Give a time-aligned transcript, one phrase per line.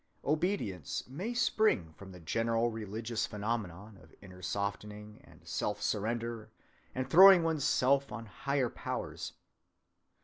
[0.25, 6.47] Obedience may spring from the general religious phenomenon of inner softening and self‐surrender
[6.95, 9.33] and throwing one's self on higher powers.